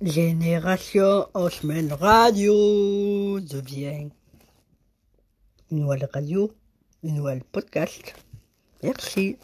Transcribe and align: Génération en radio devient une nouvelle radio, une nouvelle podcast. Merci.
Génération 0.00 1.26
en 1.34 1.48
radio 1.92 3.40
devient 3.40 4.10
une 5.72 5.80
nouvelle 5.80 6.08
radio, 6.12 6.52
une 7.02 7.16
nouvelle 7.16 7.42
podcast. 7.42 8.14
Merci. 8.84 9.38